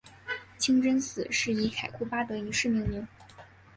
[0.57, 3.07] 清真寺是以凯库巴德一世命名。